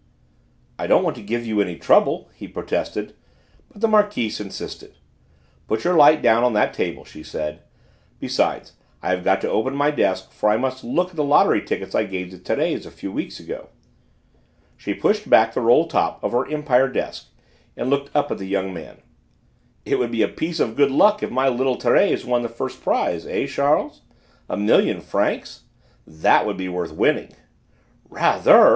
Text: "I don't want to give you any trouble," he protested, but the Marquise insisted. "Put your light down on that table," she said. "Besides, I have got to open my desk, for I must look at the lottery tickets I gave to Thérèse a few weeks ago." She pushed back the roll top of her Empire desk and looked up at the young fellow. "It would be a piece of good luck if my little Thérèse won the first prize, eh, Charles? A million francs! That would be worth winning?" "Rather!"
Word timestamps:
"I 0.79 0.87
don't 0.87 1.03
want 1.03 1.15
to 1.17 1.21
give 1.21 1.45
you 1.45 1.61
any 1.61 1.77
trouble," 1.77 2.31
he 2.33 2.47
protested, 2.47 3.13
but 3.71 3.81
the 3.81 3.87
Marquise 3.87 4.39
insisted. 4.39 4.95
"Put 5.67 5.83
your 5.83 5.93
light 5.95 6.23
down 6.23 6.43
on 6.43 6.53
that 6.53 6.73
table," 6.73 7.05
she 7.05 7.21
said. 7.21 7.59
"Besides, 8.19 8.73
I 9.03 9.11
have 9.11 9.23
got 9.23 9.41
to 9.41 9.49
open 9.51 9.75
my 9.75 9.91
desk, 9.91 10.31
for 10.31 10.49
I 10.49 10.57
must 10.57 10.83
look 10.83 11.11
at 11.11 11.15
the 11.17 11.23
lottery 11.23 11.61
tickets 11.61 11.93
I 11.93 12.05
gave 12.05 12.31
to 12.31 12.39
Thérèse 12.39 12.87
a 12.87 12.89
few 12.89 13.11
weeks 13.11 13.39
ago." 13.39 13.69
She 14.75 14.95
pushed 14.95 15.29
back 15.29 15.53
the 15.53 15.61
roll 15.61 15.87
top 15.87 16.17
of 16.23 16.31
her 16.31 16.47
Empire 16.49 16.87
desk 16.87 17.27
and 17.77 17.91
looked 17.91 18.09
up 18.15 18.31
at 18.31 18.39
the 18.39 18.47
young 18.47 18.73
fellow. 18.73 19.03
"It 19.85 19.99
would 19.99 20.09
be 20.09 20.23
a 20.23 20.27
piece 20.27 20.59
of 20.59 20.75
good 20.75 20.89
luck 20.89 21.21
if 21.21 21.29
my 21.29 21.47
little 21.47 21.77
Thérèse 21.77 22.25
won 22.25 22.41
the 22.41 22.49
first 22.49 22.81
prize, 22.81 23.27
eh, 23.27 23.45
Charles? 23.45 24.01
A 24.49 24.57
million 24.57 24.99
francs! 24.99 25.65
That 26.07 26.47
would 26.47 26.57
be 26.57 26.69
worth 26.69 26.91
winning?" 26.91 27.33
"Rather!" 28.09 28.69